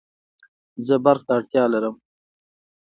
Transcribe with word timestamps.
زه 0.87 0.95
برق 1.03 1.21
ته 1.27 1.31
اړتیا 1.37 1.63
لرم 1.73 1.95